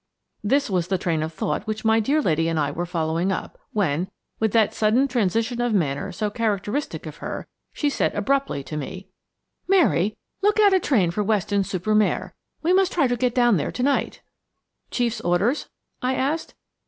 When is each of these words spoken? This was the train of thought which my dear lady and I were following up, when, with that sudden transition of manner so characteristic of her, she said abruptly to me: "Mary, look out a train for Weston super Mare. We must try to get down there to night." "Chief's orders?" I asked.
This 0.43 0.67
was 0.67 0.87
the 0.87 0.97
train 0.97 1.21
of 1.21 1.31
thought 1.31 1.67
which 1.67 1.85
my 1.85 1.99
dear 1.99 2.23
lady 2.23 2.47
and 2.47 2.59
I 2.59 2.71
were 2.71 2.87
following 2.87 3.31
up, 3.31 3.59
when, 3.71 4.09
with 4.39 4.51
that 4.53 4.73
sudden 4.73 5.07
transition 5.07 5.61
of 5.61 5.75
manner 5.75 6.11
so 6.11 6.31
characteristic 6.31 7.05
of 7.05 7.17
her, 7.17 7.47
she 7.71 7.87
said 7.87 8.15
abruptly 8.15 8.63
to 8.63 8.75
me: 8.75 9.09
"Mary, 9.67 10.17
look 10.41 10.59
out 10.59 10.73
a 10.73 10.79
train 10.79 11.11
for 11.11 11.21
Weston 11.21 11.63
super 11.63 11.93
Mare. 11.93 12.33
We 12.63 12.73
must 12.73 12.91
try 12.91 13.05
to 13.05 13.15
get 13.15 13.35
down 13.35 13.57
there 13.57 13.71
to 13.71 13.83
night." 13.83 14.23
"Chief's 14.89 15.21
orders?" 15.21 15.69
I 16.01 16.15
asked. 16.15 16.55